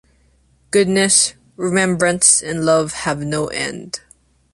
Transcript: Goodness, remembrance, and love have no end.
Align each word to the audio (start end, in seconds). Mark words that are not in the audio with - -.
Goodness, 0.71 1.33
remembrance, 1.57 2.41
and 2.41 2.65
love 2.65 2.91
have 2.93 3.19
no 3.19 3.49
end. 3.49 3.99